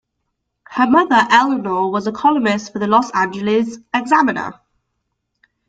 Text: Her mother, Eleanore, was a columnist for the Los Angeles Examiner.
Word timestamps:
Her 0.63 0.89
mother, 0.89 1.27
Eleanore, 1.29 1.91
was 1.91 2.07
a 2.07 2.11
columnist 2.11 2.73
for 2.73 2.79
the 2.79 2.87
Los 2.87 3.11
Angeles 3.11 3.77
Examiner. 3.93 4.59